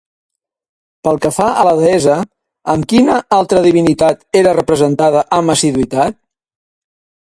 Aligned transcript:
Pel 1.07 1.19
que 1.25 1.31
fa 1.35 1.49
a 1.49 1.65
la 1.67 1.75
deessa, 1.81 2.17
amb 2.75 2.89
quina 2.95 3.19
altra 3.39 3.63
divinitat 3.69 4.27
era 4.43 4.59
representada 4.63 5.27
amb 5.43 5.59
assiduïtat? 5.59 6.23